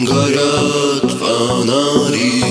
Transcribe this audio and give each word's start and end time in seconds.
Там 0.00 0.06
горят 0.06 1.12
фонари 1.18 2.42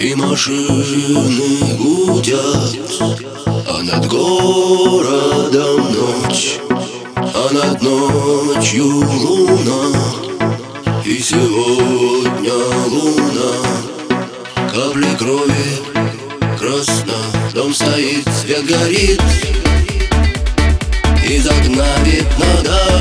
И 0.00 0.14
машины 0.16 1.76
гудят 1.78 2.76
А 3.46 3.82
над 3.82 4.08
городом 4.08 5.86
ночь 5.92 6.58
А 7.14 7.48
над 7.52 7.80
ночью 7.82 8.86
луна 8.86 9.96
И 11.04 11.18
сегодня 11.22 12.54
луна. 12.88 13.52
Капли 14.72 15.16
крови 15.16 15.78
красно 16.58 17.18
Дом 17.54 17.72
стоит, 17.72 18.26
свет 18.40 18.66
горит 18.66 19.22
Из 21.24 21.46
окна 21.46 21.86
видно 22.04 22.62
даль 22.64 22.91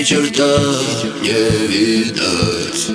Ни 0.00 0.04
черта 0.04 0.58
не 1.20 1.66
видать 1.68 2.86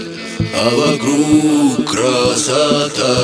А 0.56 0.70
вокруг 0.76 1.88
красота. 1.88 3.22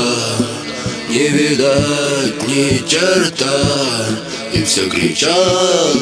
Не 1.10 1.28
видать 1.30 2.48
ни 2.48 2.88
черта 2.88 3.60
И 4.54 4.64
все 4.66 4.88
кричат 4.88 5.98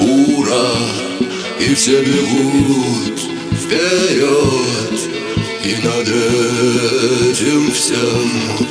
«Ура!» 0.00 0.66
И 1.60 1.72
все 1.76 2.02
бегут 2.02 3.20
вперед. 3.62 4.98
И 5.62 5.76
над 5.86 6.08
этим 6.08 7.70
всем 7.70 8.66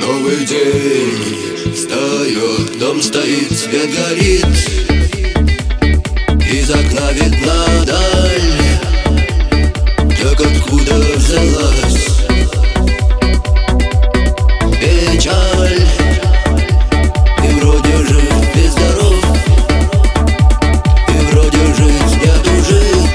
Новый 0.00 0.44
день 0.44 1.74
встает, 1.74 2.78
дом 2.78 3.00
стоит, 3.00 3.56
свет 3.56 3.88
горит 3.90 4.95
Навекла 6.96 7.84
даль 7.84 8.56
Так 10.18 10.40
откуда 10.40 10.94
взялась 11.16 12.20
Печаль? 14.80 15.86
И 17.44 17.48
вроде 17.60 17.96
жив 17.98 18.54
без 18.54 18.74
И 21.08 21.18
вроде 21.30 21.66
жить 21.74 22.12
не 22.22 22.32
дужит 22.44 23.14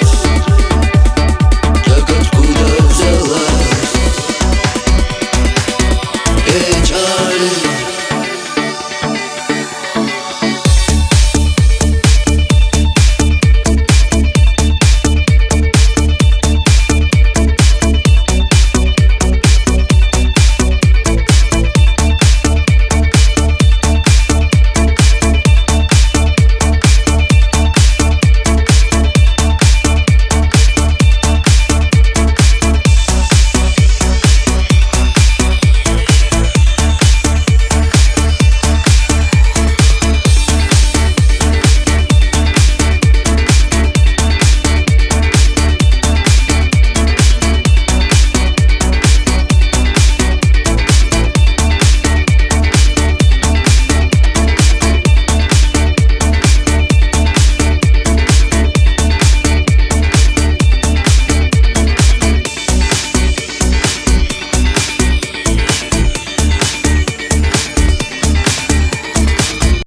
Так 1.86 2.08
откуда 2.08 2.66
взялась 2.88 3.94
Печаль? 6.46 7.01